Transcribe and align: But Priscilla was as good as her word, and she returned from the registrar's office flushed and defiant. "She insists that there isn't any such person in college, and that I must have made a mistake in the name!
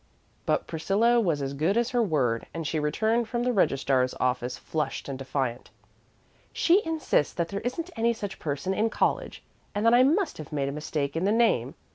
But 0.47 0.65
Priscilla 0.65 1.19
was 1.21 1.43
as 1.43 1.53
good 1.53 1.77
as 1.77 1.91
her 1.91 2.01
word, 2.01 2.47
and 2.55 2.65
she 2.65 2.79
returned 2.79 3.29
from 3.29 3.43
the 3.43 3.53
registrar's 3.53 4.15
office 4.19 4.57
flushed 4.57 5.07
and 5.07 5.15
defiant. 5.19 5.69
"She 6.51 6.83
insists 6.83 7.35
that 7.35 7.49
there 7.49 7.59
isn't 7.61 7.91
any 7.95 8.13
such 8.13 8.39
person 8.39 8.73
in 8.73 8.89
college, 8.89 9.43
and 9.75 9.85
that 9.85 9.93
I 9.93 10.01
must 10.01 10.39
have 10.39 10.51
made 10.51 10.69
a 10.69 10.73
mistake 10.73 11.15
in 11.15 11.25
the 11.25 11.31
name! 11.31 11.75